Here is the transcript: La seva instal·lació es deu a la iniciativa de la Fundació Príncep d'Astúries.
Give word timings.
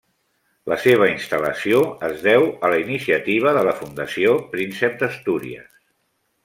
La 0.71 0.77
seva 0.85 1.09
instal·lació 1.09 1.81
es 2.09 2.25
deu 2.29 2.47
a 2.69 2.73
la 2.75 2.81
iniciativa 2.87 3.55
de 3.59 3.67
la 3.71 3.77
Fundació 3.83 4.35
Príncep 4.57 5.01
d'Astúries. 5.05 5.83